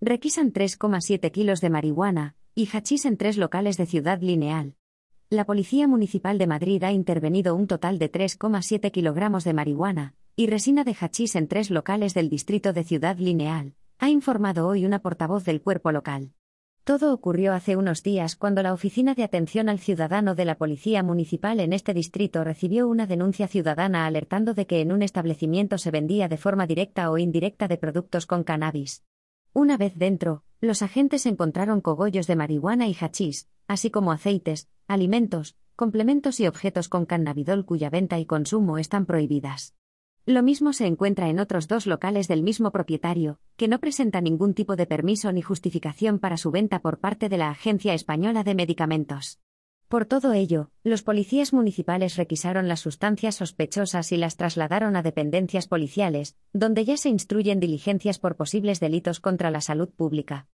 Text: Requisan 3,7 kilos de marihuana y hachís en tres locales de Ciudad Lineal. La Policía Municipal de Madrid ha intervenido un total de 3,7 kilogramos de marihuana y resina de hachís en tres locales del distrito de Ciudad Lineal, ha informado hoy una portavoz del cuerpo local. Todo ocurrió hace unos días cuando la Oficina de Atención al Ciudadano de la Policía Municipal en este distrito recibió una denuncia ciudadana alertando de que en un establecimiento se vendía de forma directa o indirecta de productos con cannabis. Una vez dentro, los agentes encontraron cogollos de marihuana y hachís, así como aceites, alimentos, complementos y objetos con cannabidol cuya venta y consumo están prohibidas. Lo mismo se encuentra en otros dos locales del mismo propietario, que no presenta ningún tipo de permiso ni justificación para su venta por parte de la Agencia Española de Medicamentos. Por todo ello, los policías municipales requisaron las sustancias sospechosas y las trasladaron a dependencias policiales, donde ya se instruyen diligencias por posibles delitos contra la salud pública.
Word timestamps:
Requisan 0.00 0.52
3,7 0.52 1.32
kilos 1.32 1.60
de 1.60 1.70
marihuana 1.70 2.36
y 2.54 2.68
hachís 2.72 3.04
en 3.04 3.16
tres 3.16 3.36
locales 3.36 3.76
de 3.76 3.84
Ciudad 3.84 4.20
Lineal. 4.20 4.76
La 5.28 5.44
Policía 5.44 5.88
Municipal 5.88 6.38
de 6.38 6.46
Madrid 6.46 6.84
ha 6.84 6.92
intervenido 6.92 7.56
un 7.56 7.66
total 7.66 7.98
de 7.98 8.08
3,7 8.08 8.92
kilogramos 8.92 9.42
de 9.42 9.54
marihuana 9.54 10.14
y 10.36 10.46
resina 10.46 10.84
de 10.84 10.94
hachís 10.94 11.34
en 11.34 11.48
tres 11.48 11.68
locales 11.72 12.14
del 12.14 12.28
distrito 12.28 12.72
de 12.72 12.84
Ciudad 12.84 13.18
Lineal, 13.18 13.74
ha 13.98 14.08
informado 14.08 14.68
hoy 14.68 14.86
una 14.86 15.00
portavoz 15.00 15.44
del 15.44 15.62
cuerpo 15.62 15.90
local. 15.90 16.30
Todo 16.84 17.12
ocurrió 17.12 17.52
hace 17.52 17.74
unos 17.74 18.04
días 18.04 18.36
cuando 18.36 18.62
la 18.62 18.74
Oficina 18.74 19.14
de 19.14 19.24
Atención 19.24 19.68
al 19.68 19.80
Ciudadano 19.80 20.36
de 20.36 20.44
la 20.44 20.58
Policía 20.58 21.02
Municipal 21.02 21.58
en 21.58 21.72
este 21.72 21.92
distrito 21.92 22.44
recibió 22.44 22.86
una 22.86 23.08
denuncia 23.08 23.48
ciudadana 23.48 24.06
alertando 24.06 24.54
de 24.54 24.64
que 24.68 24.80
en 24.80 24.92
un 24.92 25.02
establecimiento 25.02 25.76
se 25.76 25.90
vendía 25.90 26.28
de 26.28 26.36
forma 26.36 26.68
directa 26.68 27.10
o 27.10 27.18
indirecta 27.18 27.66
de 27.66 27.78
productos 27.78 28.26
con 28.26 28.44
cannabis. 28.44 29.02
Una 29.52 29.76
vez 29.76 29.94
dentro, 29.96 30.44
los 30.60 30.82
agentes 30.82 31.26
encontraron 31.26 31.80
cogollos 31.80 32.26
de 32.26 32.36
marihuana 32.36 32.86
y 32.88 32.94
hachís, 32.94 33.48
así 33.66 33.90
como 33.90 34.12
aceites, 34.12 34.68
alimentos, 34.86 35.56
complementos 35.76 36.40
y 36.40 36.46
objetos 36.46 36.88
con 36.88 37.06
cannabidol 37.06 37.64
cuya 37.64 37.90
venta 37.90 38.18
y 38.18 38.26
consumo 38.26 38.78
están 38.78 39.06
prohibidas. 39.06 39.74
Lo 40.26 40.42
mismo 40.42 40.74
se 40.74 40.86
encuentra 40.86 41.30
en 41.30 41.38
otros 41.38 41.68
dos 41.68 41.86
locales 41.86 42.28
del 42.28 42.42
mismo 42.42 42.70
propietario, 42.70 43.40
que 43.56 43.68
no 43.68 43.78
presenta 43.78 44.20
ningún 44.20 44.52
tipo 44.52 44.76
de 44.76 44.86
permiso 44.86 45.32
ni 45.32 45.40
justificación 45.40 46.18
para 46.18 46.36
su 46.36 46.50
venta 46.50 46.80
por 46.80 46.98
parte 46.98 47.28
de 47.28 47.38
la 47.38 47.48
Agencia 47.48 47.94
Española 47.94 48.44
de 48.44 48.54
Medicamentos. 48.54 49.40
Por 49.88 50.04
todo 50.04 50.34
ello, 50.34 50.70
los 50.84 51.02
policías 51.02 51.54
municipales 51.54 52.16
requisaron 52.16 52.68
las 52.68 52.80
sustancias 52.80 53.36
sospechosas 53.36 54.12
y 54.12 54.18
las 54.18 54.36
trasladaron 54.36 54.96
a 54.96 55.02
dependencias 55.02 55.66
policiales, 55.66 56.36
donde 56.52 56.84
ya 56.84 56.98
se 56.98 57.08
instruyen 57.08 57.58
diligencias 57.58 58.18
por 58.18 58.36
posibles 58.36 58.80
delitos 58.80 59.18
contra 59.18 59.50
la 59.50 59.62
salud 59.62 59.88
pública. 59.88 60.46